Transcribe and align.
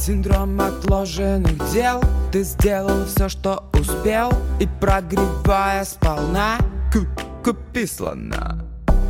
Синдром 0.00 0.58
отложенных 0.58 1.72
дел. 1.72 2.02
Ты 2.32 2.42
сделал 2.42 3.04
все, 3.04 3.28
что 3.28 3.64
успел 3.74 4.32
И 4.58 4.66
прогревая 4.80 5.84
сполна. 5.84 6.56
Купи 7.44 7.86
слона 7.86 8.58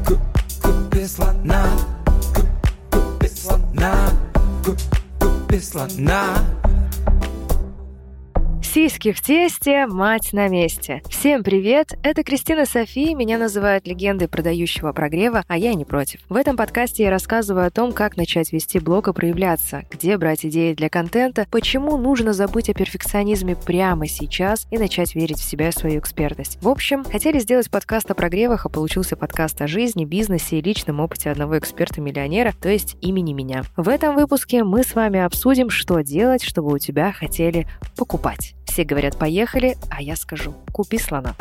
Купи 0.05 1.07
слона 1.07 1.65
Купи 2.91 3.29
слона 3.29 3.95
Купи 5.21 5.61
слона 5.61 6.25
Сиськи 8.73 9.11
в 9.11 9.21
тесте, 9.21 9.89
мать 9.89 10.33
на 10.33 10.47
месте. 10.47 11.03
Всем 11.09 11.43
привет, 11.43 11.95
это 12.05 12.23
Кристина 12.23 12.67
Софи, 12.67 13.17
меня 13.17 13.37
называют 13.37 13.89
легендой 13.89 14.29
продающего 14.29 14.93
прогрева, 14.93 15.43
а 15.49 15.59
я 15.59 15.75
не 15.75 15.85
против. 15.85 16.21
В 16.29 16.37
этом 16.37 16.57
подкасте 16.57 17.03
я 17.03 17.11
рассказываю 17.11 17.67
о 17.67 17.71
том, 17.71 17.93
как 17.93 18.17
начать 18.17 18.53
вести 18.53 18.79
блог 18.79 19.09
и 19.09 19.13
проявляться, 19.13 19.83
где 19.91 20.17
брать 20.17 20.47
идеи 20.47 20.75
для 20.75 20.89
контента, 20.89 21.49
почему 21.51 21.99
нужно 21.99 22.33
забыть 22.33 22.71
о 22.71 22.75
перфекционизме 22.75 23.57
прямо 23.57 24.07
сейчас 24.07 24.69
и 24.71 24.79
начать 24.79 25.17
верить 25.17 25.41
в 25.41 25.45
себя 25.45 25.71
и 25.71 25.73
свою 25.73 25.99
экспертность. 25.99 26.63
В 26.63 26.69
общем, 26.69 27.03
хотели 27.03 27.41
сделать 27.41 27.73
подкаст 27.73 28.09
о 28.13 28.15
прогревах, 28.15 28.67
а 28.67 28.69
получился 28.69 29.17
подкаст 29.17 29.61
о 29.63 29.67
жизни, 29.67 30.05
бизнесе 30.05 30.61
и 30.61 30.63
личном 30.63 31.01
опыте 31.01 31.29
одного 31.33 31.59
эксперта-миллионера, 31.59 32.53
то 32.53 32.69
есть 32.69 32.97
имени 33.01 33.33
меня. 33.33 33.65
В 33.77 33.89
этом 33.89 34.15
выпуске 34.15 34.63
мы 34.63 34.85
с 34.85 34.95
вами 34.95 35.19
обсудим, 35.19 35.71
что 35.71 36.03
делать, 36.03 36.45
чтобы 36.45 36.73
у 36.73 36.79
тебя 36.79 37.11
хотели 37.11 37.67
покупать. 37.97 38.55
Все 38.71 38.85
говорят 38.85 39.19
«поехали», 39.19 39.77
а 39.91 40.01
я 40.01 40.15
скажу 40.15 40.55
«купи 40.73 40.97
слона». 40.97 41.35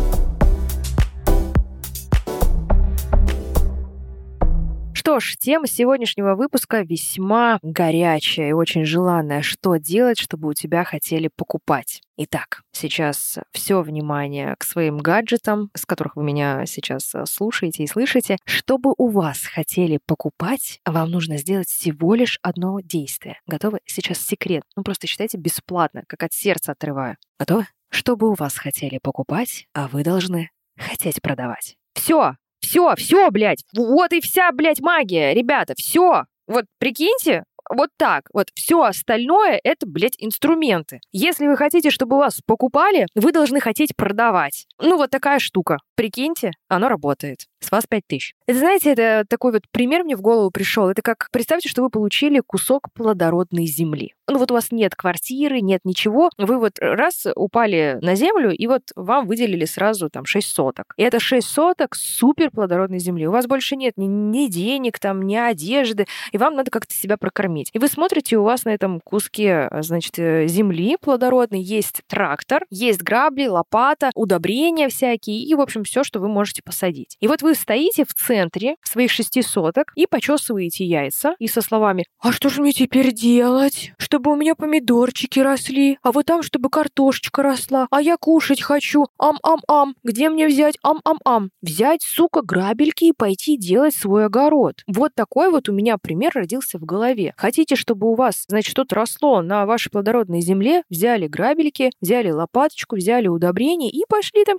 Что 5.10 5.20
ж, 5.20 5.38
тема 5.40 5.66
сегодняшнего 5.66 6.36
выпуска 6.36 6.82
весьма 6.82 7.58
горячая 7.64 8.50
и 8.50 8.52
очень 8.52 8.86
желанная. 8.86 9.42
Что 9.42 9.78
делать, 9.78 10.20
чтобы 10.20 10.50
у 10.50 10.54
тебя 10.54 10.84
хотели 10.84 11.32
покупать? 11.36 12.04
Итак, 12.16 12.62
сейчас 12.72 13.40
все 13.52 13.82
внимание 13.82 14.56
к 14.60 14.64
своим 14.64 15.00
гаджетам, 15.00 15.72
с 15.74 15.88
которых 15.88 16.16
вы 16.16 16.24
меня 16.24 16.64
сейчас 16.68 17.16
э, 17.16 17.26
слушаете 17.26 17.82
и 17.82 17.88
слышите. 17.88 18.38
Чтобы 18.46 18.94
у 19.00 19.08
вас 19.08 19.48
хотели 19.48 19.98
покупать, 20.06 20.80
вам 20.86 21.10
нужно 21.10 21.38
сделать 21.38 21.70
всего 21.70 22.14
лишь 22.14 22.38
одно 22.44 22.80
действие. 22.80 23.40
Готовы? 23.48 23.80
Сейчас 23.88 24.20
секрет. 24.20 24.62
Ну 24.76 24.84
просто 24.84 25.08
считайте 25.08 25.40
бесплатно, 25.40 26.04
как 26.06 26.22
от 26.22 26.34
сердца 26.34 26.74
отрываю. 26.74 27.18
Готовы? 27.40 27.66
Чтобы 27.90 28.30
у 28.30 28.36
вас 28.36 28.60
хотели 28.60 29.00
покупать, 29.02 29.66
а 29.74 29.88
вы 29.88 30.04
должны 30.04 30.52
хотеть 30.78 31.20
продавать. 31.20 31.78
Все, 31.96 32.36
все, 32.70 32.94
все, 32.96 33.32
блядь. 33.32 33.64
Вот 33.76 34.14
и 34.14 34.22
вся, 34.22 34.52
блядь, 34.52 34.80
магия, 34.80 35.34
ребята, 35.34 35.74
все. 35.76 36.26
Вот 36.48 36.66
прикиньте, 36.78 37.44
вот 37.70 37.90
так. 37.98 38.30
Вот 38.34 38.48
все 38.56 38.82
остальное— 38.82 39.60
это, 39.64 39.88
блядь, 39.88 40.16
инструменты. 40.18 41.00
Если 41.12 41.48
вы 41.48 41.56
хотите, 41.56 41.90
чтобы 41.90 42.18
вас 42.18 42.42
покупали, 42.46 43.08
вы 43.16 43.32
должны 43.32 43.60
хотеть 43.60 43.96
продавать. 43.96 44.66
Ну, 44.80 44.98
вот 44.98 45.10
такая 45.10 45.40
штука. 45.40 45.78
Прикиньте, 45.96 46.52
оно 46.68 46.90
работает. 46.90 47.46
С 47.62 47.72
вас 47.72 47.86
5 47.88 48.04
тысяч. 48.08 48.34
Это, 48.48 48.60
знаете, 48.60 48.92
это 48.92 49.26
такой 49.28 49.52
вот 49.52 49.64
пример 49.72 50.04
мне 50.04 50.16
в 50.16 50.22
голову 50.22 50.50
пришел. 50.50 50.90
Это 50.90 51.02
как, 51.02 51.28
представьте, 51.32 51.68
что 51.68 51.82
вы 51.82 51.90
получили 51.90 52.42
кусок 52.46 52.88
плодородной 52.94 53.66
земли. 53.66 54.14
Ну 54.30 54.38
вот 54.38 54.52
у 54.52 54.54
вас 54.54 54.72
нет 54.72 54.96
квартиры, 54.96 55.60
нет 55.60 55.82
ничего. 55.84 56.30
Вы 56.38 56.58
вот 56.58 56.80
раз 56.80 57.26
упали 57.36 57.98
на 58.02 58.16
землю, 58.16 58.52
и 58.52 58.68
вот 58.68 58.84
вам 58.96 59.28
выделили 59.28 59.66
сразу 59.66 60.10
там 60.10 60.26
6 60.26 60.48
соток. 60.48 60.94
И 60.98 61.04
это 61.04 61.20
6 61.20 61.46
соток 61.46 61.96
супер 61.96 62.50
плодородной 62.52 63.00
земли. 63.00 63.28
У 63.28 63.32
вас 63.32 63.48
больше 63.48 63.76
нет 63.76 63.94
ни, 63.98 64.06
ни 64.06 64.48
денег, 64.48 65.00
там, 65.00 65.24
ни 65.24 65.36
одежды, 65.36 66.06
и 66.32 66.38
вам 66.38 66.56
надо 66.56 66.72
как-то 66.72 66.94
себя 66.94 67.18
прокормить. 67.18 67.59
И 67.74 67.80
вы 67.80 67.88
смотрите, 67.88 68.38
у 68.38 68.44
вас 68.44 68.66
на 68.66 68.70
этом 68.70 69.00
куске, 69.02 69.70
значит, 69.80 70.18
э, 70.18 70.48
земли 70.48 70.98
плодородной 71.00 71.62
есть 71.62 72.02
трактор, 72.08 72.66
есть 72.70 73.02
грабли, 73.02 73.48
лопата, 73.48 74.12
удобрения 74.16 74.90
всякие, 74.90 75.44
и, 75.44 75.54
в 75.56 75.62
общем, 75.62 75.84
все, 75.84 76.04
что 76.04 76.20
вы 76.20 76.28
можете 76.28 76.62
посадить. 76.64 77.18
И 77.20 77.28
вот 77.28 77.42
вы 77.42 77.56
стоите 77.56 78.06
в 78.06 78.14
центре 78.14 78.76
своих 78.84 79.12
шести 79.12 79.42
соток 79.42 79.92
и 79.96 80.08
почесываете 80.08 80.86
яйца, 80.86 81.36
и 81.40 81.48
со 81.48 81.62
словами 81.62 82.06
«А 82.20 82.32
что 82.32 82.50
же 82.50 82.62
мне 82.62 82.72
теперь 82.72 83.14
делать? 83.14 83.94
Чтобы 83.98 84.32
у 84.32 84.36
меня 84.36 84.56
помидорчики 84.56 85.40
росли, 85.40 85.98
а 86.02 86.12
вот 86.12 86.26
там, 86.26 86.44
чтобы 86.44 86.70
картошечка 86.70 87.44
росла, 87.44 87.88
а 87.92 88.02
я 88.02 88.18
кушать 88.18 88.62
хочу, 88.62 89.08
ам-ам-ам, 89.18 89.96
где 90.04 90.30
мне 90.30 90.48
взять 90.48 90.78
ам-ам-ам? 90.84 91.52
Взять, 91.62 92.02
сука, 92.04 92.42
грабельки 92.42 93.06
и 93.06 93.14
пойти 93.14 93.58
делать 93.58 93.96
свой 93.96 94.26
огород». 94.26 94.84
Вот 94.88 95.14
такой 95.16 95.50
вот 95.50 95.70
у 95.70 95.74
меня 95.74 95.98
пример 95.98 96.32
родился 96.34 96.78
в 96.78 96.86
голове. 96.86 97.34
Хотите, 97.50 97.76
чтобы 97.76 98.12
у 98.12 98.14
вас, 98.14 98.46
значит, 98.48 98.70
что-то 98.70 98.94
росло 98.94 99.42
на 99.42 99.66
вашей 99.66 99.90
плодородной 99.90 100.40
земле, 100.40 100.84
взяли 100.88 101.26
грабельки, 101.26 101.90
взяли 102.00 102.30
лопаточку, 102.30 102.96
взяли 102.96 103.28
удобрения 103.28 103.90
и 103.90 104.04
пошли 104.08 104.46
там 104.46 104.58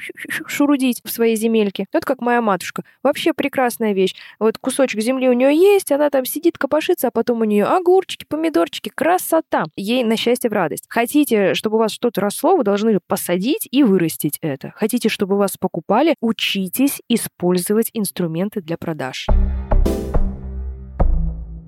шурудить 0.48 1.00
в 1.04 1.08
своей 1.08 1.36
земельке. 1.36 1.86
Вот 1.92 2.04
как 2.04 2.20
моя 2.20 2.42
матушка. 2.42 2.82
Вообще 3.04 3.32
прекрасная 3.32 3.92
вещь. 3.92 4.16
Вот 4.40 4.58
кусочек 4.58 5.00
земли 5.02 5.28
у 5.28 5.34
нее 5.34 5.56
есть, 5.56 5.92
она 5.92 6.10
там 6.10 6.24
сидит, 6.24 6.58
копошится, 6.58 7.06
а 7.06 7.10
потом 7.12 7.42
у 7.42 7.44
нее 7.44 7.64
огурчики, 7.64 8.24
помидорчики, 8.28 8.90
красота. 8.92 9.66
Ей 9.76 10.02
на 10.02 10.16
счастье 10.16 10.50
в 10.50 10.52
радость. 10.52 10.86
Хотите, 10.88 11.54
чтобы 11.54 11.76
у 11.76 11.78
вас 11.78 11.92
что-то 11.92 12.20
росло, 12.20 12.56
вы 12.56 12.64
должны 12.64 12.98
посадить 13.06 13.68
и 13.70 13.84
вырастить 13.84 14.38
это. 14.40 14.72
Хотите, 14.74 15.08
чтобы 15.08 15.36
вас 15.36 15.56
покупали, 15.56 16.16
учитесь 16.20 17.00
использовать 17.08 17.90
инструменты 17.92 18.60
для 18.60 18.76
продаж. 18.76 19.28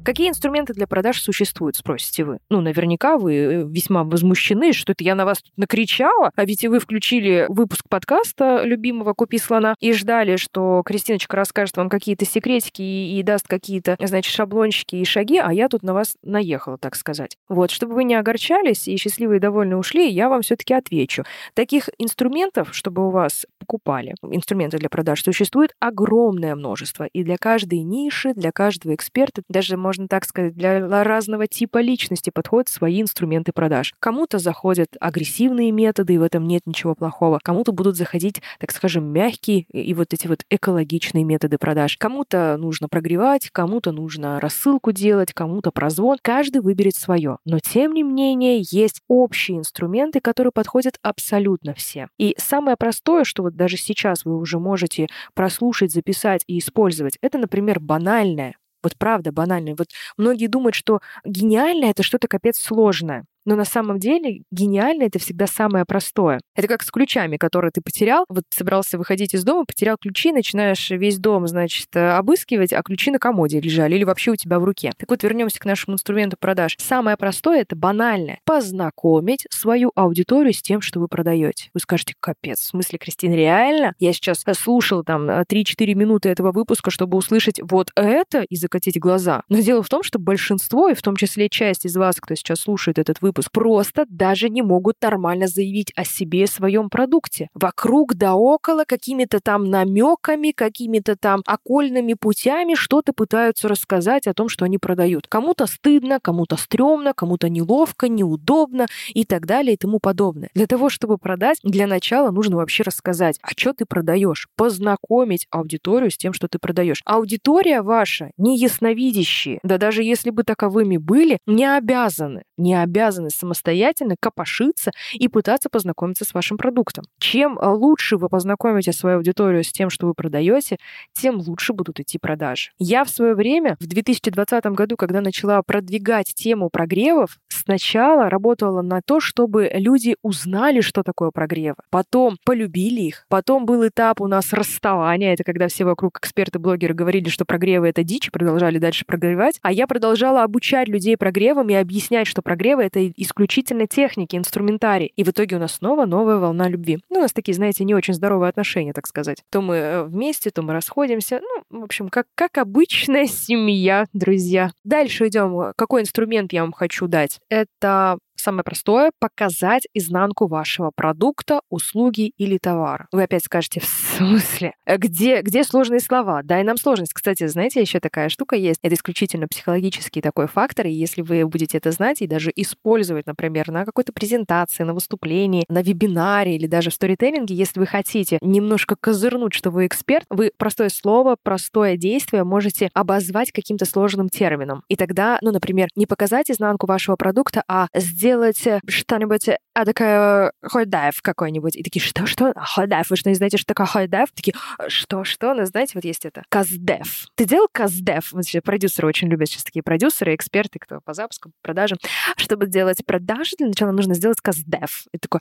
Какие 0.05 0.31
инструменты 0.31 0.73
для 0.75 0.89
продаж 0.89 1.23
существуют, 1.23 1.77
спросите 1.77 2.25
вы? 2.25 2.39
Ну, 2.51 2.61
наверняка 2.61 3.19
вы 3.19 3.35
э, 3.35 3.65
весьма 3.65 4.03
возмущены, 4.03 4.73
что 4.73 4.93
это 4.93 5.05
я 5.05 5.15
на 5.15 5.25
вас 5.25 5.43
тут 5.43 5.57
накричала, 5.57 6.33
а 6.35 6.45
ведь 6.45 6.65
и 6.65 6.69
вы 6.69 6.81
включили 6.81 7.47
выпуск 7.49 7.85
подкаста 7.89 8.65
любимого 8.65 9.15
«Купи 9.15 9.39
слона» 9.39 9.77
и 9.79 9.93
ждали, 9.93 10.35
что 10.37 10.83
Кристиночка 10.85 11.37
расскажет 11.37 11.77
вам 11.77 11.89
какие-то 11.89 12.25
секретики 12.25 12.83
и, 12.83 13.21
и 13.21 13.23
даст 13.23 13.47
какие-то, 13.47 13.97
значит, 14.01 14.35
шаблончики 14.35 14.97
и 14.97 15.05
шаги, 15.05 15.39
а 15.39 15.53
я 15.53 15.69
тут 15.69 15.85
на 15.85 15.95
вас 15.95 16.17
наехала, 16.25 16.79
так 16.79 16.97
сказать. 16.97 17.37
Вот, 17.49 17.71
чтобы 17.71 17.95
вы 17.95 18.03
не 18.03 18.17
огорчались 18.17 18.89
и 18.89 18.97
счастливые 18.97 19.37
и 19.37 19.41
довольны 19.41 19.77
ушли, 19.77 20.11
я 20.11 20.29
вам 20.29 20.43
все-таки 20.43 20.75
отвечу. 20.75 21.23
Таких 21.55 21.89
инструментов, 21.99 22.75
чтобы 22.75 23.07
у 23.07 23.11
вас 23.11 23.47
покупали, 23.61 24.17
инструменты 24.23 24.79
для 24.79 24.89
продаж, 24.89 25.23
существует 25.23 25.77
огромное 25.79 26.57
множество. 26.57 27.05
И 27.05 27.23
для 27.23 27.37
каждой 27.37 27.83
ниши, 27.83 28.35
для 28.35 28.51
каждого 28.51 28.97
эксперта, 28.97 29.43
даже, 29.49 29.77
может 29.77 29.92
можно 29.93 30.09
так 30.09 30.25
сказать, 30.25 30.55
для 30.55 31.05
разного 31.05 31.47
типа 31.47 31.83
личности 31.83 32.31
подходят 32.31 32.71
свои 32.71 33.03
инструменты 33.03 33.53
продаж. 33.53 33.93
Кому-то 33.99 34.39
заходят 34.39 34.97
агрессивные 34.99 35.71
методы, 35.71 36.15
и 36.15 36.19
в 36.19 36.23
этом 36.23 36.47
нет 36.47 36.63
ничего 36.65 36.95
плохого. 36.95 37.39
Кому-то 37.45 37.73
будут 37.73 37.97
заходить, 37.97 38.41
так 38.59 38.73
скажем, 38.73 39.05
мягкие 39.05 39.67
и 39.71 39.93
вот 39.93 40.15
эти 40.15 40.29
вот 40.29 40.45
экологичные 40.49 41.25
методы 41.25 41.59
продаж. 41.59 41.99
Кому-то 41.99 42.57
нужно 42.59 42.89
прогревать, 42.89 43.51
кому-то 43.53 43.93
нужно 43.93 44.41
рассылку 44.41 44.93
делать, 44.93 45.35
кому-то 45.35 45.71
прозвон. 45.71 46.17
Каждый 46.23 46.63
выберет 46.63 46.95
свое. 46.95 47.37
Но 47.45 47.59
тем 47.59 47.93
не 47.93 48.03
менее 48.03 48.63
есть 48.71 49.03
общие 49.09 49.59
инструменты, 49.59 50.21
которые 50.21 50.53
подходят 50.53 50.97
абсолютно 51.03 51.75
всем. 51.75 52.09
И 52.19 52.35
самое 52.39 52.79
простое, 52.79 53.25
что 53.25 53.43
вот 53.43 53.57
даже 53.57 53.77
сейчас 53.77 54.25
вы 54.25 54.39
уже 54.39 54.59
можете 54.59 55.09
прослушать, 55.35 55.93
записать 55.93 56.45
и 56.47 56.59
использовать, 56.59 57.19
это, 57.21 57.37
например, 57.37 57.79
банальное 57.79 58.55
вот 58.83 58.97
правда 58.99 59.33
банальный. 59.33 59.75
Вот 59.75 59.89
многие 60.17 60.47
думают, 60.49 60.75
что 60.75 61.01
гениально 61.25 61.87
это 61.87 62.03
что-то 62.03 62.29
капец 62.29 62.59
сложное. 62.59 63.25
Но 63.45 63.57
на 63.57 63.65
самом 63.65 63.99
деле 63.99 64.43
гениально 64.51 65.05
это 65.05 65.19
всегда 65.19 65.47
самое 65.47 65.85
простое. 65.85 66.41
Это 66.55 66.69
как 66.69 66.83
с 66.83 66.91
ключами, 66.91 67.37
которые 67.37 67.71
ты 67.73 67.81
потерял. 67.81 68.25
Вот 68.29 68.45
собрался 68.51 68.99
выходить 68.99 69.35
из 69.35 69.45
дома, 69.45 69.65
потерял 69.65 69.97
ключи, 69.99 70.33
начинаешь 70.33 70.91
весь 70.91 71.19
дом, 71.19 71.47
значит, 71.47 71.89
э, 71.95 72.11
обыскивать, 72.11 72.73
а 72.73 72.83
ключи 72.83 73.11
на 73.11 73.19
комоде 73.19 73.61
лежали 73.61 73.97
или 73.97 74.05
вообще 74.05 74.33
у 74.33 74.37
тебя 74.37 74.59
в 74.59 74.65
руке. 74.65 74.93
Так 74.97 75.11
вот, 75.11 75.23
вернемся 75.23 75.59
к 75.59 75.65
нашему 75.65 75.95
инструменту 75.95 76.37
продаж. 76.39 76.77
Самое 76.79 77.17
простое— 77.17 77.61
это 77.63 77.75
банальное. 77.75 78.39
Познакомить 78.45 79.47
свою 79.51 79.93
аудиторию 79.95 80.53
с 80.53 80.63
тем, 80.63 80.81
что 80.81 81.01
вы 81.01 81.09
продаете. 81.09 81.71
Вы 81.75 81.81
скажете, 81.81 82.15
капец, 82.21 82.61
в 82.61 82.67
смысле, 82.67 82.99
Кристина, 82.99 83.35
реально? 83.35 83.95
Я 83.99 84.13
сейчас 84.13 84.45
слушал 84.55 85.03
там 85.05 85.29
3-4 85.29 85.95
минуты 85.95 86.29
этого 86.29 86.53
выпуска, 86.53 86.91
чтобы 86.91 87.17
услышать 87.19 87.61
вот 87.63 87.91
это 87.97 88.43
и 88.43 88.57
закатить 88.57 88.99
глаза. 88.99 89.43
Но 89.49 89.61
дело 89.61 89.83
в 89.83 89.89
том, 89.89 90.03
что 90.03 90.19
большинство, 90.19 90.89
и 90.89 90.95
в 90.95 91.03
том 91.03 91.17
числе 91.17 91.49
часть 91.49 91.87
из 91.87 91.97
вас, 91.97 92.17
кто 92.21 92.35
сейчас 92.35 92.61
слушает 92.61 92.99
этот 92.99 93.21
выпуск, 93.21 93.32
выпуск, 93.33 93.51
просто 93.51 94.05
даже 94.09 94.49
не 94.51 94.63
могут 94.63 94.97
нормально 95.01 95.47
заявить 95.49 95.93
о 95.97 96.05
себе 96.05 96.45
и 96.45 96.47
своем 96.47 96.91
продукте. 96.91 97.49
Вокруг 97.55 98.15
да 98.15 98.35
около 98.35 98.85
какими-то 98.85 99.41
там 99.41 99.65
намеками, 99.65 100.53
какими-то 100.53 101.17
там 101.17 101.43
окольными 101.47 102.15
путями 102.15 102.75
что-то 102.75 103.13
пытаются 103.13 103.69
рассказать 103.69 104.27
о 104.27 104.35
том, 104.35 104.49
что 104.49 104.67
они 104.67 104.79
продают. 104.79 105.27
Кому-то 105.29 105.67
стыдно, 105.67 106.19
кому-то 106.21 106.57
стрёмно, 106.57 107.15
кому-то 107.15 107.49
неловко, 107.49 108.09
неудобно 108.09 108.87
и 109.15 109.25
так 109.25 109.47
далее 109.47 109.75
и 109.75 109.77
тому 109.77 109.99
подобное. 109.99 110.51
Для 110.55 110.67
того, 110.67 110.91
чтобы 110.91 111.17
продать, 111.17 111.59
для 111.63 111.87
начала 111.87 112.31
нужно 112.31 112.57
вообще 112.57 112.83
рассказать, 112.83 113.39
а 113.43 113.49
что 113.57 113.73
ты 113.73 113.87
продаешь, 113.87 114.49
познакомить 114.57 115.47
аудиторию 115.51 116.11
с 116.11 116.17
тем, 116.19 116.33
что 116.33 116.49
ты 116.49 116.59
продаешь. 116.59 117.01
Аудитория 117.07 117.81
ваша 117.81 118.31
не 118.37 118.59
ясновидящие, 118.59 119.61
да 119.63 119.79
даже 119.79 120.03
если 120.03 120.31
бы 120.31 120.43
таковыми 120.43 120.99
были, 120.99 121.39
не 121.47 121.65
обязаны 121.65 122.43
не 122.63 122.81
обязаны 122.81 123.31
самостоятельно 123.31 124.17
копошиться 124.19 124.93
и 125.13 125.29
пытаться 125.29 125.69
познакомиться 125.69 126.25
с 126.25 126.33
вашим 126.33 126.57
продуктом. 126.57 127.05
Чем 127.19 127.59
э, 127.59 127.67
лучше 127.67 128.17
вы 128.17 128.29
познакомите 128.29 128.93
свою 128.93 129.17
аудиторию 129.17 129.65
с 129.65 129.73
тем, 129.73 129.91
что 129.91 130.07
вы 130.07 130.15
продаете, 130.15 130.79
тем 131.13 131.39
лучше 131.39 131.73
будут 131.73 132.01
идти 132.01 132.19
продажи. 132.19 132.71
Я 132.79 133.05
в 133.05 133.11
свое 133.11 133.35
время, 133.35 133.77
в 133.81 133.87
2020 133.87 134.65
году, 134.67 134.97
когда 134.97 135.21
начала 135.21 135.63
продвигать 135.63 136.33
тему 136.35 136.71
прогревов, 136.71 137.39
сначала 137.49 138.31
работала 138.31 138.83
на 138.83 139.01
то, 139.05 139.21
чтобы 139.21 139.71
люди 139.75 140.17
узнали, 140.23 140.81
что 140.81 141.03
такое 141.03 141.31
прогревы, 141.31 141.77
потом 141.91 142.37
полюбили 142.45 143.01
их, 143.01 143.27
потом 143.29 143.67
был 143.67 143.87
этап 143.87 144.21
у 144.21 144.27
нас 144.27 144.53
расставания, 144.53 145.35
это 145.35 145.45
когда 145.45 145.69
все 145.69 145.85
вокруг 145.85 146.19
эксперты-блогеры 146.19 146.95
говорили, 146.95 147.29
что 147.29 147.45
прогревы— 147.45 147.89
это 147.89 148.05
дичь, 148.05 148.31
продолжали 148.31 148.79
дальше 148.79 149.05
прогревать, 149.05 149.59
а 149.63 149.73
я 149.73 149.87
продолжала 149.87 150.43
обучать 150.43 150.89
людей 150.89 151.17
прогревам 151.17 151.69
и 151.71 151.75
объяснять, 151.75 152.27
что 152.27 152.43
прогревы— 152.53 152.83
это 152.85 153.09
исключительно 153.09 153.87
техники, 153.87 154.37
инструментарий. 154.37 155.11
И 155.17 155.25
в 155.25 155.29
итоге 155.31 155.57
у 155.57 155.59
нас 155.59 155.77
снова 155.77 156.05
новая 156.05 156.37
волна 156.37 156.69
любви. 156.69 156.99
Ну, 157.09 157.21
у 157.21 157.23
нас 157.23 157.33
такие, 157.33 157.55
знаете, 157.55 157.83
не 157.85 157.95
очень 157.95 158.13
здоровые 158.13 158.51
отношения, 158.51 158.93
так 158.93 159.07
сказать. 159.07 159.39
То 159.51 159.63
мы 159.63 159.77
э, 159.77 160.03
вместе, 160.03 160.51
то 160.51 160.61
мы 160.61 160.75
расходимся. 160.75 161.41
Ну, 161.71 161.81
в 161.81 161.85
общем, 161.85 162.11
как, 162.11 162.27
как 162.35 162.59
обычная 162.59 163.27
семья, 163.27 164.05
друзья. 164.13 164.71
Дальше 164.85 165.29
идем. 165.29 165.73
Какой 165.77 166.03
инструмент 166.03 166.53
я 166.53 166.61
вам 166.61 166.73
хочу 166.73 167.07
дать? 167.07 167.41
Это 167.49 168.19
Самое 168.35 168.65
простое— 168.65 169.13
показать 169.21 169.87
изнанку 169.95 170.49
вашего 170.49 170.91
продукта, 170.93 171.61
услуги 171.71 172.33
или 172.39 172.59
товара. 172.59 173.07
Вы 173.13 173.23
опять 173.23 173.45
скажете, 173.45 173.81
смысле? 174.17 174.75
Э, 174.87 174.97
где, 174.97 175.43
где 175.43 175.65
сложные 175.65 176.01
слова? 176.01 176.43
Дай 176.43 176.63
нам 176.65 176.77
сложность. 176.77 177.13
Кстати, 177.13 177.47
знаете, 177.47 177.81
еще 177.81 178.01
такая 178.01 178.29
штука 178.29 178.57
есть. 178.57 178.79
Это 178.83 178.95
исключительно 178.95 179.49
психологический 179.49 180.21
такой 180.21 180.47
фактор, 180.47 180.87
и 180.87 180.93
если 180.93 181.23
вы 181.23 181.47
будете 181.47 181.79
это 181.79 181.91
знать 181.93 182.23
и 182.23 182.27
даже 182.27 182.53
использовать, 182.55 183.27
например, 183.27 183.71
на 183.71 183.85
какой-то 183.85 184.13
презентации, 184.13 184.85
на 184.85 184.95
выступлении, 184.95 185.65
на 185.69 185.83
вебинаре 185.83 186.57
или 186.57 186.67
даже 186.67 186.91
в 186.91 186.95
сторителлинге, 186.95 187.55
если 187.55 187.81
вы 187.81 187.87
хотите 187.87 188.39
немножко 188.41 188.97
козырнуть, 189.01 189.55
что 189.55 189.71
вы 189.71 189.87
эксперт, 189.87 190.25
вы 190.31 190.53
простое 190.57 190.89
слово, 190.89 191.37
простое 191.43 191.97
действие 191.97 192.45
можете 192.45 192.91
обозвать 192.95 193.53
каким-то 193.53 193.85
сложным 193.85 194.29
термином. 194.29 194.83
И 194.89 194.97
тогда, 194.97 195.39
ну, 195.43 195.53
например, 195.53 195.89
не 195.97 196.07
показать 196.07 196.51
изнанку 196.51 196.87
вашего 196.87 197.17
продукта, 197.17 197.63
а 197.69 197.89
сделать 197.95 198.67
э, 198.67 198.81
что-нибудь, 198.87 199.49
а 199.75 199.85
такая 199.85 200.53
хойдайв 200.63 201.21
какой-нибудь. 201.23 201.77
И 201.77 201.83
такие, 201.83 202.03
что, 202.03 202.27
что? 202.27 202.53
Хойдайв, 202.57 203.09
вы 203.11 203.17
что, 203.17 203.29
не 203.29 203.35
знаете, 203.35 203.57
что 203.57 203.67
такое 203.67 203.87
хойдайв? 204.03 204.31
Такие, 204.33 204.55
что, 204.89 205.25
что? 205.25 205.55
Ну, 205.55 205.65
знаете, 205.65 205.93
вот 205.95 206.05
есть 206.05 206.25
это. 206.25 206.43
Каздев. 206.49 207.27
Ты 207.35 207.45
делал 207.45 207.69
каздев? 207.71 208.33
Вот 208.33 208.45
продюсеры 208.65 209.09
очень 209.09 209.29
любят 209.29 209.49
сейчас 209.49 209.65
такие 209.65 209.83
продюсеры, 209.83 210.35
эксперты, 210.35 210.79
кто 210.79 211.01
по 211.01 211.15
запускам, 211.15 211.53
продажам. 211.63 211.99
Чтобы 212.37 212.67
сделать 212.67 213.05
продажи, 213.07 213.57
для 213.59 213.69
начала 213.69 213.93
нужно 213.93 214.15
сделать 214.15 214.41
каздев. 214.41 215.05
И 215.13 215.19
такой, 215.19 215.41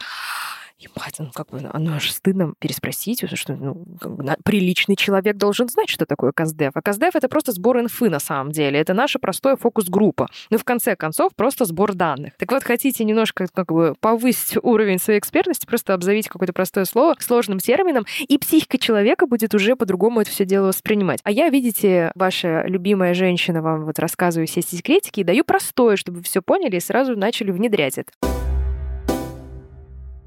ебать, 0.81 1.15
ну 1.19 1.31
как 1.33 1.49
бы, 1.49 1.69
оно 1.71 1.95
аж 1.95 2.11
стыдно 2.11 2.53
переспросить, 2.59 3.21
потому 3.21 3.37
что 3.37 3.55
ну, 3.55 3.85
приличный 4.43 4.95
человек 4.95 5.37
должен 5.37 5.69
знать, 5.69 5.89
что 5.89 6.05
такое 6.05 6.31
КАЗДЕФ. 6.31 6.71
А 6.75 6.81
КАЗДЕФ— 6.81 7.15
это 7.17 7.29
просто 7.29 7.51
сбор 7.51 7.79
инфы 7.79 8.09
на 8.09 8.19
самом 8.19 8.51
деле. 8.51 8.79
Это 8.79 8.93
наша 8.93 9.19
простая 9.19 9.55
фокус-группа. 9.55 10.27
Ну, 10.49 10.57
в 10.57 10.63
конце 10.63 10.95
концов, 10.95 11.33
просто 11.35 11.65
сбор 11.65 11.93
данных. 11.93 12.33
Так 12.37 12.51
вот, 12.51 12.63
хотите 12.63 13.03
немножко 13.03 13.47
как 13.53 13.71
бы 13.71 13.95
повысить 13.99 14.57
уровень 14.61 14.99
своей 14.99 15.19
экспертности, 15.19 15.65
просто 15.65 15.93
обзовите 15.93 16.29
какое-то 16.29 16.53
простое 16.53 16.85
слово 16.85 17.15
сложным 17.19 17.59
термином, 17.59 18.05
и 18.27 18.37
психика 18.37 18.77
человека 18.77 19.27
будет 19.27 19.53
уже 19.53 19.75
по-другому 19.75 20.21
это 20.21 20.31
все 20.31 20.45
дело 20.45 20.67
воспринимать. 20.67 21.19
А 21.23 21.31
я, 21.31 21.49
видите, 21.49 22.11
ваша 22.15 22.63
любимая 22.65 23.13
женщина 23.13 23.61
вам 23.61 23.85
вот 23.85 23.99
рассказываю 23.99 24.47
все 24.47 24.61
секретики 24.61 25.19
и 25.19 25.23
даю 25.23 25.43
простое, 25.43 25.95
чтобы 25.95 26.17
вы 26.17 26.23
все 26.23 26.41
поняли 26.41 26.77
и 26.77 26.79
сразу 26.79 27.15
начали 27.15 27.51
внедрять 27.51 27.97
это. 27.97 28.40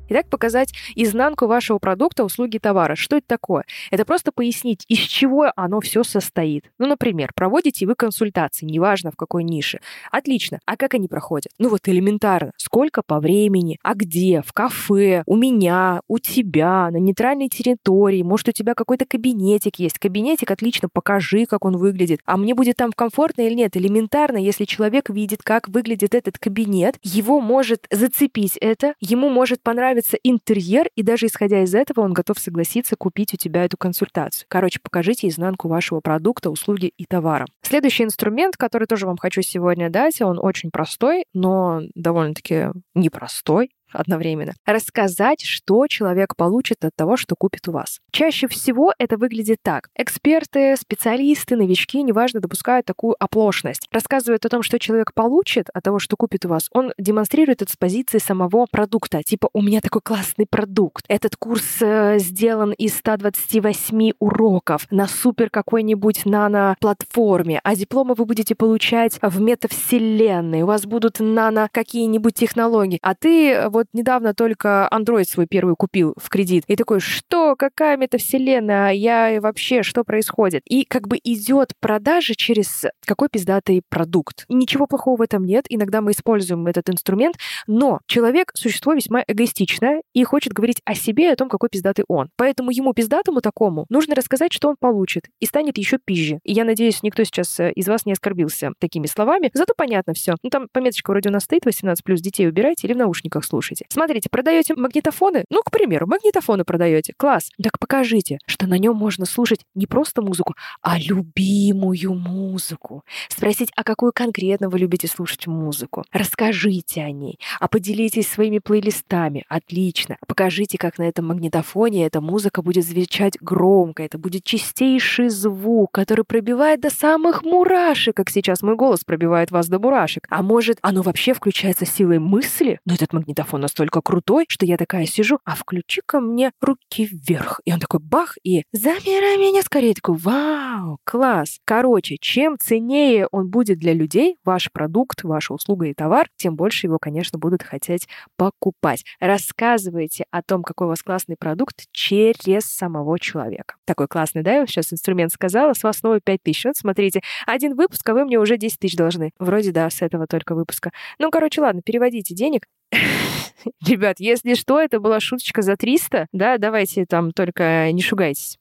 Итак, 0.07 0.29
показать 0.29 0.75
изнанку 0.95 1.47
вашего 1.47 1.79
продукта, 1.79 2.25
услуги, 2.25 2.59
товара. 2.59 2.95
Что 2.95 3.17
это 3.17 3.27
такое? 3.27 3.65
Это 3.91 4.05
просто 4.05 4.33
пояснить, 4.33 4.85
из 4.87 4.99
чего 4.99 5.51
оно 5.57 5.81
все 5.81 6.05
состоит. 6.05 6.71
Ну, 6.79 6.87
например, 6.87 7.31
проводите 7.35 7.87
вы 7.87 7.95
консультации, 7.95 8.67
неважно 8.67 9.11
в 9.11 9.17
какой 9.17 9.45
нише. 9.45 9.81
Отлично. 10.11 10.61
А 10.67 10.77
как 10.77 10.93
они 10.93 11.09
проходят? 11.09 11.53
Ну 11.59 11.71
вот 11.71 11.89
элементарно. 11.89 12.53
Сколько 12.59 13.03
по 13.03 13.19
времени? 13.19 13.79
А 13.83 13.95
где? 13.95 14.43
В 14.43 14.53
кафе? 14.53 15.23
У 15.27 15.37
меня? 15.37 16.03
У 16.07 16.19
тебя? 16.19 16.91
На 16.91 16.99
нейтральной 16.99 17.49
территории? 17.49 18.23
Может, 18.23 18.49
у 18.49 18.53
тебя 18.53 18.75
какой-то 18.75 19.07
кабинетик 19.07 19.79
есть? 19.79 19.99
Кабинетик, 19.99 20.51
отлично, 20.51 20.91
покажи, 20.93 21.47
как 21.47 21.65
он 21.65 21.79
выглядит. 21.79 22.21
А 22.27 22.37
мне 22.37 22.55
будет 22.55 22.77
там 22.77 22.93
комфортно 22.93 23.41
или 23.41 23.55
нет? 23.55 23.75
Элементарно, 23.75 24.37
если 24.37 24.67
человек 24.67 25.09
видит, 25.09 25.43
как 25.43 25.69
выглядит 25.69 26.15
этот 26.15 26.39
кабинет, 26.39 26.97
его 27.03 27.41
может 27.41 27.87
зацепить 27.91 28.59
это, 28.59 28.93
ему 29.01 29.31
может 29.31 29.63
понравиться 29.63 29.94
нравится 29.95 30.19
интерьер, 30.25 30.89
и 30.97 31.03
даже 31.03 31.27
исходя 31.27 31.63
из 31.63 31.75
этого 31.75 32.01
он 32.01 32.13
готов 32.13 32.39
согласиться 32.39 32.97
купить 32.97 33.33
у 33.33 33.37
тебя 33.37 33.65
эту 33.65 33.77
консультацию. 33.77 34.47
Короче, 34.49 34.81
покажите 34.83 35.29
изнанку 35.29 35.69
вашего 35.69 36.01
продукта, 36.01 36.51
услуги 36.51 36.93
и 36.97 37.05
товара. 37.05 37.47
Следующий 37.63 38.03
инструмент, 38.03 38.57
который 38.57 38.87
тоже 38.89 39.07
вам 39.07 39.17
хочу 39.17 39.43
сегодня 39.43 39.91
дать, 39.91 40.21
он 40.21 40.39
очень 40.41 40.71
простой, 40.71 41.27
но 41.33 41.81
довольно-таки 41.95 42.71
непростой 42.95 43.71
одновременно. 43.95 44.55
Рассказать, 44.67 45.43
что 45.43 45.87
человек 45.87 46.37
получит 46.37 46.85
от 46.85 46.95
того, 46.97 47.17
что 47.17 47.35
купит 47.37 47.69
у 47.69 47.73
вас. 47.73 48.01
Чаще 48.11 48.49
всего 48.49 48.93
это 48.99 49.17
выглядит 49.17 49.59
так. 49.63 49.89
Эксперты, 49.97 50.77
специалисты, 50.77 51.57
новички, 51.57 52.03
неважно, 52.03 52.41
допускают 52.41 52.87
такую 52.87 53.17
оплошность. 53.19 53.89
Рассказывают 53.91 54.45
о 54.45 54.49
том, 54.49 54.63
что 54.63 54.79
человек 54.79 55.15
получит 55.15 55.69
от 55.73 55.83
того, 55.83 55.99
что 55.99 56.17
купит 56.17 56.45
у 56.45 56.49
вас. 56.49 56.69
Он 56.73 56.93
демонстрирует 56.99 57.63
это 57.63 57.73
с 57.73 57.77
позиции 57.77 58.19
самого 58.19 58.67
продукта. 58.71 59.23
Типа, 59.23 59.49
у 59.53 59.63
меня 59.63 59.81
такой 59.81 60.03
классный 60.03 60.47
продукт. 60.47 61.05
Этот 61.09 61.37
курс 61.37 61.65
э, 61.81 62.19
сделан 62.19 62.73
из 62.73 62.97
128 62.97 64.13
уроков 64.19 64.87
на 64.91 65.07
супер 65.07 65.51
какой-нибудь 65.51 66.27
нано-платформе, 66.27 67.61
а 67.63 67.77
дипломы 67.77 68.15
вы 68.15 68.25
будете 68.25 68.55
получать 68.55 69.19
в 69.23 69.41
метавселенной. 69.41 70.63
У 70.63 70.67
вас 70.67 70.87
будут 70.87 71.21
нано 71.21 71.69
какие-нибудь 71.71 72.35
технологии. 72.35 72.99
А 73.03 73.15
ты 73.15 73.69
вот 73.69 73.84
вот 73.85 73.99
недавно 73.99 74.35
только 74.35 74.89
Android 74.93 75.25
свой 75.25 75.47
первый 75.47 75.75
купил 75.77 76.15
в 76.17 76.29
кредит. 76.29 76.65
И 76.67 76.77
такой, 76.77 77.01
что, 77.01 77.55
какая 77.57 77.97
метавселенная, 77.97 78.93
я 78.93 79.41
вообще, 79.41 79.83
что 79.83 80.05
происходит? 80.05 80.63
И 80.67 80.85
как 80.85 81.09
бы 81.09 81.19
идет 81.23 81.73
продажа 81.81 82.35
через 82.35 82.85
какой 83.07 83.29
пиздатый 83.29 83.83
продукт. 83.89 84.45
Ничего 84.49 84.87
плохого 84.87 85.19
в 85.19 85.23
этом 85.23 85.45
нет. 85.45 85.67
Иногда 85.69 86.01
мы 86.01 86.13
используем 86.13 86.67
этот 86.67 86.91
инструмент, 86.91 87.37
но 87.67 88.01
человек— 88.07 88.53
существо 88.55 88.95
весьма 88.95 89.23
эгоистичное 89.27 90.03
и 90.13 90.25
хочет 90.25 90.53
говорить 90.53 90.81
о 90.85 90.95
себе 90.95 91.25
и 91.25 91.33
о 91.33 91.37
том, 91.37 91.49
какой 91.49 91.69
пиздатый 91.69 92.05
он. 92.09 92.31
Поэтому 92.37 92.71
ему, 92.71 92.93
пиздатому 92.95 93.41
такому, 93.41 93.87
нужно 93.89 94.15
рассказать, 94.15 94.53
что 94.53 94.69
он 94.69 94.77
получит, 94.79 95.25
и 95.41 95.47
станет 95.47 95.79
еще 95.79 95.99
пизже. 96.03 96.39
И 96.45 96.53
я 96.53 96.65
надеюсь, 96.65 97.03
никто 97.03 97.25
сейчас 97.25 97.61
э, 97.61 97.73
из 97.73 97.87
вас 97.89 98.07
не 98.07 98.13
оскорбился 98.13 98.71
такими 98.79 99.07
словами. 99.07 99.51
Зато 99.53 99.75
понятно 99.77 100.15
все. 100.15 100.35
Ну, 100.43 100.51
там 100.51 100.69
пометочка 100.73 101.11
вроде 101.11 101.29
у 101.29 101.33
нас 101.33 101.45
стоит 101.45 101.67
18+, 101.67 101.95
детей 102.17 102.49
убирайте 102.49 102.87
или 102.87 102.95
в 102.95 102.99
наушниках 102.99 103.45
слушайте 103.45 103.74
слушайте. 103.75 103.87
Смотрите, 103.93 104.29
продаете 104.31 104.75
магнитофоны? 104.75 105.45
Ну, 105.51 105.63
к 105.63 105.71
примеру, 105.71 106.07
магнитофоны 106.07 106.65
продаете. 106.65 107.13
Класс. 107.17 107.51
Так 107.63 107.79
покажите, 107.79 108.39
что 108.47 108.67
на 108.67 108.79
нем 108.79 108.97
можно 108.97 109.27
слушать 109.27 109.61
не 109.75 109.87
просто 109.87 110.23
музыку, 110.23 110.55
а 110.83 110.99
любимую 110.99 112.15
музыку. 112.15 113.05
Спросить, 113.29 113.71
а 113.77 113.85
какую 113.85 114.13
конкретно 114.15 114.69
вы 114.69 114.79
любите 114.79 115.09
слушать 115.09 115.47
музыку. 115.47 116.05
Расскажите 116.13 117.03
о 117.03 117.11
ней. 117.11 117.39
А 117.61 117.69
поделитесь 117.69 118.29
своими 118.29 118.59
плейлистами. 118.59 119.45
Отлично. 119.49 120.17
Покажите, 120.27 120.79
как 120.79 120.99
на 120.99 121.05
этом 121.05 121.27
магнитофоне 121.27 122.07
эта 122.07 122.21
музыка 122.21 122.63
будет 122.63 122.85
звучать 122.85 123.37
громко. 123.41 124.03
Это 124.03 124.19
будет 124.19 124.45
чистейший 124.45 125.29
звук, 125.29 125.93
который 125.93 126.25
пробивает 126.25 126.81
до 126.81 126.91
самых 126.91 127.43
мурашек, 127.43 128.17
как 128.17 128.31
сейчас 128.31 128.63
мой 128.63 128.77
голос 128.77 129.05
пробивает 129.05 129.51
вас 129.51 129.69
до 129.69 129.79
мурашек. 129.79 130.27
А 130.31 130.43
может, 130.43 130.79
оно 130.83 131.03
вообще 131.03 131.35
включается 131.35 131.87
силой 131.87 132.19
мысли? 132.19 132.81
Но 132.85 132.95
этот 132.95 133.13
магнитофон 133.13 133.54
настолько 133.59 134.01
крутой, 134.01 134.45
что 134.49 134.67
я 134.67 134.77
такая 134.77 135.07
сижу, 135.07 135.39
а 135.45 135.55
включи-ка 135.55 136.21
мне 136.21 136.53
руки 136.61 137.07
вверх. 137.07 137.61
И 137.65 137.73
он 137.73 137.81
такой 137.81 138.01
бах, 138.01 138.37
и 138.43 138.65
забирай 138.73 139.37
меня 139.39 139.63
скорее. 139.63 139.95
такой, 139.95 140.17
вау, 140.17 140.99
класс. 141.05 141.59
Короче, 141.65 142.17
чем 142.21 142.57
ценнее 142.59 143.27
он 143.31 143.49
будет 143.49 143.79
для 143.79 143.93
людей, 143.93 144.37
ваш 144.45 144.71
продукт, 144.73 145.25
ваша 145.25 145.55
услуга 145.55 145.87
и 145.87 145.95
товар, 145.95 146.29
тем 146.37 146.57
больше 146.57 146.87
его, 146.87 146.99
конечно, 146.99 147.39
будут 147.39 147.63
хотеть 147.63 148.09
покупать. 148.37 149.05
Рассказывайте 149.21 150.25
о 150.31 150.43
том, 150.43 150.63
какой 150.63 150.87
у 150.87 150.91
вас 150.91 151.03
классный 151.03 151.37
продукт 151.39 151.87
через 151.93 152.65
самого 152.65 153.19
человека. 153.19 153.77
Такой 153.85 154.09
классный, 154.09 154.43
да, 154.43 154.57
я 154.57 154.67
сейчас 154.67 154.93
инструмент 154.93 155.33
сказала, 155.33 155.75
с 155.75 155.83
вас 155.83 155.99
снова 155.99 156.21
5 156.21 156.43
тысяч. 156.43 156.65
Вот 156.65 156.77
смотрите, 156.77 157.21
один 157.47 157.75
выпуск, 157.77 158.09
а 158.09 158.15
вы 158.15 158.25
мне 158.25 158.39
уже 158.39 158.57
10 158.57 158.79
тысяч 158.79 158.97
должны. 158.97 159.33
Вроде 159.39 159.73
да, 159.73 159.89
с 159.91 160.03
этого 160.03 160.27
только 160.27 160.55
выпуска. 160.55 160.91
Ну, 161.19 161.31
короче, 161.31 161.61
ладно, 161.61 161.83
переводите 161.83 162.35
денег. 162.35 162.67
Ребят, 163.87 164.17
если 164.19 164.55
что, 164.55 164.81
это 164.81 165.01
была 165.01 165.21
шуточка 165.21 165.63
за 165.63 165.77
300, 165.77 166.29
да, 166.33 166.59
давайте 166.59 167.07
там 167.07 167.33
только 167.33 167.91
не 167.93 168.03
шугайтесь. 168.03 168.59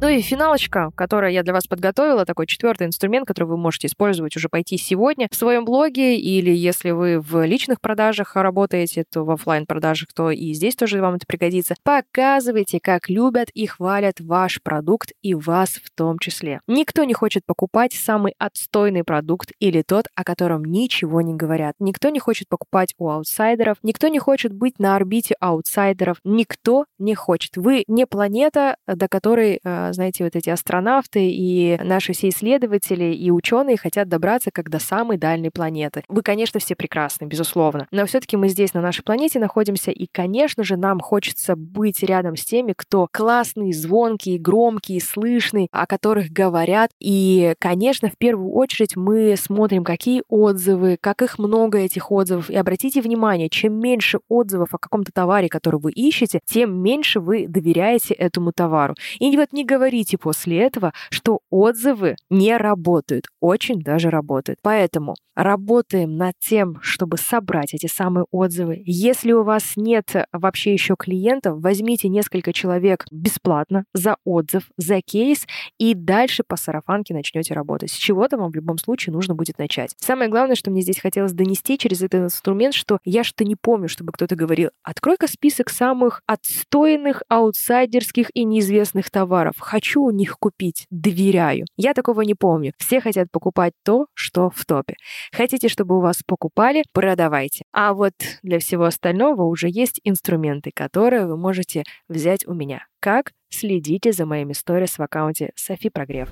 Ну 0.00 0.08
и 0.08 0.20
финалочка, 0.20 0.90
которую 0.96 1.32
я 1.32 1.42
для 1.42 1.54
вас 1.54 1.66
подготовила, 1.66 2.26
такой 2.26 2.46
четвертый 2.46 2.86
инструмент, 2.86 3.26
который 3.26 3.44
вы 3.44 3.56
можете 3.56 3.86
использовать 3.86 4.36
уже 4.36 4.48
пойти 4.48 4.76
сегодня 4.76 5.28
в 5.30 5.34
своем 5.34 5.64
блоге, 5.64 6.18
или 6.18 6.50
если 6.50 6.90
вы 6.90 7.20
в 7.20 7.44
личных 7.46 7.80
продажах 7.80 8.36
работаете, 8.36 9.04
то 9.10 9.24
в 9.24 9.30
офлайн 9.30 9.66
продажах, 9.66 10.08
то 10.14 10.30
и 10.30 10.52
здесь 10.52 10.76
тоже 10.76 11.00
вам 11.00 11.14
это 11.14 11.26
пригодится. 11.26 11.74
Показывайте, 11.82 12.80
как 12.82 13.08
любят 13.08 13.48
и 13.54 13.66
хвалят 13.66 14.20
ваш 14.20 14.60
продукт 14.62 15.12
и 15.22 15.34
вас 15.34 15.70
в 15.82 15.90
том 15.96 16.18
числе. 16.18 16.60
Никто 16.66 17.04
не 17.04 17.14
хочет 17.14 17.46
покупать 17.46 17.94
самый 17.94 18.34
отстойный 18.38 19.04
продукт 19.04 19.52
или 19.58 19.82
тот, 19.82 20.06
о 20.14 20.24
котором 20.24 20.64
ничего 20.64 21.22
не 21.22 21.34
говорят. 21.34 21.76
Никто 21.78 22.10
не 22.10 22.18
хочет 22.18 22.48
покупать 22.48 22.94
у 22.98 23.08
аутсайдеров, 23.08 23.78
никто 23.82 24.08
не 24.08 24.18
хочет 24.18 24.52
быть 24.52 24.78
на 24.78 24.96
орбите 24.96 25.34
аутсайдеров, 25.40 26.18
никто 26.24 26.84
не 26.98 27.14
хочет. 27.14 27.56
Вы 27.56 27.84
не 27.86 28.06
планета, 28.06 28.76
до 28.86 29.08
которой 29.08 29.60
э, 29.62 29.83
знаете, 29.92 30.24
вот 30.24 30.36
эти 30.36 30.50
астронавты 30.50 31.28
и 31.28 31.78
наши 31.82 32.12
все 32.12 32.28
исследователи 32.28 33.14
и 33.14 33.30
ученые 33.30 33.76
хотят 33.76 34.08
добраться 34.08 34.50
как 34.52 34.70
до 34.70 34.78
самой 34.78 35.18
дальней 35.18 35.50
планеты. 35.50 36.02
Вы, 36.08 36.22
конечно, 36.22 36.60
все 36.60 36.74
прекрасны, 36.74 37.26
безусловно, 37.26 37.86
но 37.90 38.06
все-таки 38.06 38.36
мы 38.36 38.48
здесь 38.48 38.74
на 38.74 38.80
нашей 38.80 39.02
планете 39.02 39.38
находимся, 39.38 39.90
и, 39.90 40.06
конечно 40.10 40.64
же, 40.64 40.76
нам 40.76 41.00
хочется 41.00 41.56
быть 41.56 42.02
рядом 42.02 42.36
с 42.36 42.44
теми, 42.44 42.74
кто 42.76 43.08
классный, 43.10 43.72
звонкий, 43.72 44.38
громкий, 44.38 45.00
слышный, 45.00 45.68
о 45.70 45.86
которых 45.86 46.30
говорят. 46.30 46.90
И, 47.00 47.54
конечно, 47.58 48.08
в 48.08 48.16
первую 48.18 48.52
очередь 48.52 48.96
мы 48.96 49.36
смотрим, 49.36 49.84
какие 49.84 50.22
отзывы, 50.28 50.96
как 51.00 51.22
их 51.22 51.38
много 51.38 51.78
этих 51.78 52.10
отзывов. 52.10 52.50
И 52.50 52.56
обратите 52.56 53.00
внимание, 53.00 53.48
чем 53.48 53.74
меньше 53.74 54.18
отзывов 54.28 54.74
о 54.74 54.78
каком-то 54.78 55.12
товаре, 55.12 55.48
который 55.48 55.80
вы 55.80 55.92
ищете, 55.92 56.40
тем 56.44 56.74
меньше 56.82 57.20
вы 57.20 57.46
доверяете 57.46 58.14
этому 58.14 58.52
товару. 58.52 58.94
И 59.18 59.36
вот 59.36 59.52
не 59.52 59.64
говорите 59.74 60.18
после 60.18 60.60
этого, 60.60 60.92
что 61.10 61.40
отзывы 61.50 62.16
не 62.30 62.56
работают. 62.56 63.26
Очень 63.40 63.80
даже 63.80 64.08
работают. 64.08 64.60
Поэтому 64.62 65.16
работаем 65.34 66.16
над 66.16 66.34
тем, 66.38 66.78
чтобы 66.80 67.18
собрать 67.18 67.74
эти 67.74 67.86
самые 67.86 68.26
отзывы. 68.30 68.82
Если 68.86 69.32
у 69.32 69.42
вас 69.42 69.72
нет 69.76 70.14
вообще 70.32 70.72
еще 70.72 70.94
клиентов, 70.96 71.60
возьмите 71.60 72.08
несколько 72.08 72.52
человек 72.52 73.04
бесплатно 73.10 73.84
за 73.92 74.16
отзыв, 74.24 74.64
за 74.76 75.00
кейс, 75.00 75.46
и 75.78 75.94
дальше 75.94 76.44
по 76.46 76.56
сарафанке 76.56 77.14
начнете 77.14 77.54
работать. 77.54 77.90
С 77.90 77.96
чего-то 77.96 78.36
вам 78.38 78.52
в 78.52 78.54
любом 78.54 78.78
случае 78.78 79.12
нужно 79.12 79.34
будет 79.34 79.58
начать. 79.58 79.94
Самое 79.98 80.30
главное, 80.30 80.54
что 80.54 80.70
мне 80.70 80.82
здесь 80.82 81.00
хотелось 81.00 81.32
донести 81.32 81.78
через 81.78 82.02
этот 82.02 82.24
инструмент, 82.24 82.74
что 82.74 82.98
я 83.04 83.24
что 83.24 83.44
не 83.44 83.56
помню, 83.56 83.88
чтобы 83.88 84.12
кто-то 84.12 84.36
говорил, 84.36 84.70
открой-ка 84.84 85.26
список 85.26 85.70
самых 85.70 86.22
отстойных, 86.26 87.22
аутсайдерских 87.28 88.30
и 88.34 88.44
неизвестных 88.44 89.10
товаров 89.10 89.54
хочу 89.64 90.02
у 90.02 90.10
них 90.10 90.38
купить, 90.38 90.86
доверяю. 90.90 91.66
Я 91.76 91.94
такого 91.94 92.20
не 92.22 92.34
помню. 92.34 92.72
Все 92.78 93.00
хотят 93.00 93.30
покупать 93.30 93.72
то, 93.84 94.06
что 94.14 94.50
в 94.50 94.64
топе. 94.64 94.94
Хотите, 95.32 95.68
чтобы 95.68 95.96
у 95.96 96.00
вас 96.00 96.22
покупали, 96.26 96.84
продавайте. 96.92 97.64
А 97.72 97.94
вот 97.94 98.14
для 98.42 98.58
всего 98.58 98.84
остального 98.84 99.42
уже 99.42 99.68
есть 99.68 100.00
инструменты, 100.04 100.70
которые 100.74 101.26
вы 101.26 101.36
можете 101.36 101.84
взять 102.08 102.46
у 102.46 102.54
меня. 102.54 102.86
Как? 103.00 103.32
Следите 103.48 104.12
за 104.12 104.26
моими 104.26 104.52
сторис 104.52 104.98
в 104.98 105.02
аккаунте 105.02 105.50
Софи 105.56 105.90
Прогрев. 105.90 106.30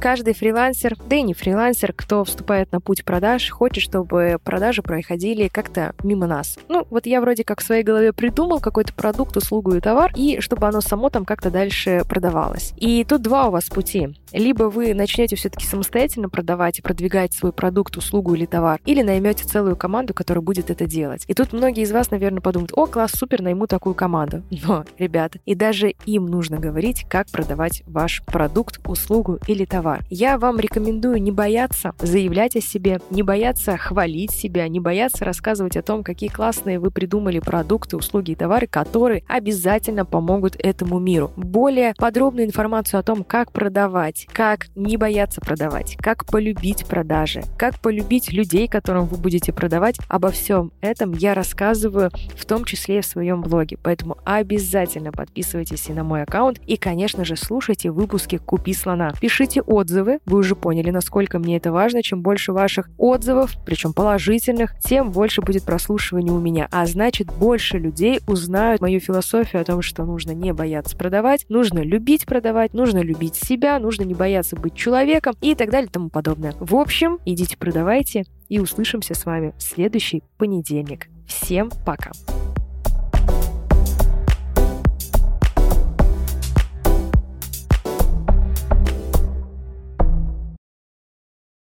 Каждый 0.00 0.32
фрилансер, 0.32 0.96
да 1.10 1.16
и 1.16 1.22
не 1.22 1.34
фрилансер, 1.34 1.92
кто 1.92 2.24
вступает 2.24 2.72
на 2.72 2.80
путь 2.80 3.04
продаж, 3.04 3.50
хочет, 3.50 3.84
чтобы 3.84 4.38
продажи 4.42 4.80
проходили 4.80 5.48
как-то 5.48 5.94
мимо 6.02 6.26
нас. 6.26 6.58
Ну, 6.68 6.86
вот 6.88 7.04
я 7.04 7.20
вроде 7.20 7.44
как 7.44 7.60
в 7.60 7.64
своей 7.64 7.82
голове 7.82 8.14
придумал 8.14 8.60
какой-то 8.60 8.94
продукт, 8.94 9.36
услугу 9.36 9.74
и 9.74 9.80
товар, 9.80 10.10
и 10.16 10.40
чтобы 10.40 10.66
оно 10.66 10.80
само 10.80 11.10
там 11.10 11.26
как-то 11.26 11.50
дальше 11.50 12.02
продавалось. 12.08 12.72
И 12.78 13.04
тут 13.04 13.20
два 13.20 13.48
у 13.48 13.50
вас 13.50 13.64
пути. 13.66 14.16
Либо 14.32 14.64
вы 14.64 14.94
начнете 14.94 15.36
все-таки 15.36 15.66
самостоятельно 15.66 16.28
продавать 16.28 16.78
и 16.78 16.82
продвигать 16.82 17.32
свой 17.32 17.52
продукт, 17.52 17.96
услугу 17.96 18.34
или 18.34 18.46
товар, 18.46 18.80
или 18.84 19.02
наймете 19.02 19.44
целую 19.44 19.76
команду, 19.76 20.14
которая 20.14 20.42
будет 20.42 20.70
это 20.70 20.86
делать. 20.86 21.24
И 21.26 21.34
тут 21.34 21.52
многие 21.52 21.82
из 21.82 21.92
вас, 21.92 22.10
наверное, 22.10 22.40
подумают, 22.40 22.72
о, 22.74 22.86
класс, 22.86 23.12
супер, 23.14 23.42
найму 23.42 23.66
такую 23.66 23.94
команду. 23.94 24.42
Но, 24.66 24.84
ребята, 24.98 25.38
и 25.46 25.54
даже 25.54 25.94
им 26.06 26.26
нужно 26.26 26.58
говорить, 26.58 27.06
как 27.08 27.28
продавать 27.30 27.82
ваш 27.86 28.22
продукт, 28.24 28.80
услугу 28.86 29.38
или 29.46 29.64
товар. 29.64 30.04
Я 30.10 30.38
вам 30.38 30.58
рекомендую 30.58 31.20
не 31.22 31.30
бояться 31.30 31.94
заявлять 31.98 32.56
о 32.56 32.60
себе, 32.60 33.00
не 33.10 33.22
бояться 33.22 33.76
хвалить 33.76 34.30
себя, 34.30 34.68
не 34.68 34.80
бояться 34.80 35.24
рассказывать 35.24 35.76
о 35.76 35.82
том, 35.82 36.04
какие 36.04 36.28
классные 36.28 36.78
вы 36.78 36.90
придумали 36.90 37.38
продукты, 37.38 37.96
услуги 37.96 38.32
и 38.32 38.34
товары, 38.34 38.66
которые 38.66 39.24
обязательно 39.28 40.04
помогут 40.04 40.56
этому 40.58 40.98
миру. 40.98 41.32
Более 41.36 41.94
подробную 41.96 42.46
информацию 42.46 43.00
о 43.00 43.02
том, 43.02 43.24
как 43.24 43.52
продавать, 43.52 44.19
как 44.32 44.68
не 44.74 44.96
бояться 44.96 45.40
продавать, 45.40 45.96
как 45.96 46.26
полюбить 46.26 46.86
продажи, 46.86 47.42
как 47.58 47.80
полюбить 47.80 48.32
людей, 48.32 48.68
которым 48.68 49.06
вы 49.06 49.16
будете 49.16 49.52
продавать, 49.52 49.96
обо 50.08 50.30
всем 50.30 50.72
этом 50.80 51.12
я 51.12 51.34
рассказываю 51.34 52.10
в 52.36 52.44
том 52.44 52.64
числе 52.64 52.98
и 52.98 53.00
в 53.00 53.06
своем 53.06 53.42
блоге. 53.42 53.78
Поэтому 53.82 54.16
обязательно 54.24 55.12
подписывайтесь 55.12 55.88
и 55.88 55.92
на 55.92 56.04
мой 56.04 56.22
аккаунт 56.22 56.60
и, 56.66 56.76
конечно 56.76 57.24
же, 57.24 57.36
слушайте 57.36 57.90
выпуски 57.90 58.36
«Купи 58.38 58.74
слона». 58.74 59.12
Пишите 59.20 59.62
отзывы. 59.62 60.18
Вы 60.26 60.38
уже 60.38 60.56
поняли, 60.56 60.90
насколько 60.90 61.38
мне 61.38 61.56
это 61.56 61.72
важно. 61.72 62.02
Чем 62.02 62.22
больше 62.22 62.52
ваших 62.52 62.90
отзывов, 62.98 63.54
причем 63.64 63.92
положительных, 63.92 64.78
тем 64.80 65.10
больше 65.10 65.42
будет 65.42 65.64
прослушивания 65.64 66.32
у 66.32 66.38
меня. 66.38 66.68
А 66.70 66.86
значит, 66.86 67.28
больше 67.28 67.78
людей 67.78 68.20
узнают 68.26 68.80
мою 68.80 69.00
философию 69.00 69.62
о 69.62 69.64
том, 69.64 69.82
что 69.82 70.04
нужно 70.04 70.32
не 70.32 70.52
бояться 70.52 70.96
продавать, 70.96 71.46
нужно 71.48 71.80
любить 71.80 72.26
продавать, 72.26 72.74
нужно 72.74 72.98
любить 72.98 73.34
себя, 73.34 73.78
нужно 73.78 74.04
не 74.10 74.14
бояться 74.14 74.56
быть 74.56 74.74
человеком 74.74 75.34
и 75.40 75.54
так 75.54 75.70
далее 75.70 75.88
и 75.88 75.92
тому 75.92 76.10
подобное. 76.10 76.54
В 76.58 76.74
общем, 76.74 77.18
идите 77.24 77.56
продавайте 77.56 78.24
и 78.48 78.58
услышимся 78.58 79.14
с 79.14 79.24
вами 79.24 79.54
в 79.56 79.62
следующий 79.62 80.22
понедельник. 80.36 81.06
Всем 81.26 81.70
пока! 81.86 82.10